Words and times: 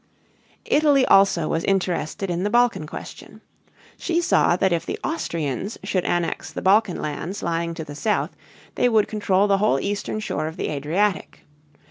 Italy 0.65 1.05
also 1.05 1.47
was 1.47 1.63
interested 1.63 2.31
in 2.31 2.41
the 2.41 2.49
Balkan 2.49 2.87
question. 2.87 3.39
She 3.97 4.19
saw 4.19 4.55
that 4.55 4.73
if 4.73 4.83
the 4.83 4.97
Austrians 5.03 5.77
should 5.83 6.05
annex 6.05 6.51
the 6.51 6.63
Balkan 6.63 6.99
lands 6.99 7.43
lying 7.43 7.75
to 7.75 7.83
the 7.83 7.93
south 7.93 8.35
they 8.73 8.89
would 8.89 9.07
control 9.07 9.45
the 9.47 9.59
whole 9.59 9.79
eastern 9.79 10.19
shore 10.19 10.47
of 10.47 10.57
the 10.57 10.69
Adriatic. 10.69 11.45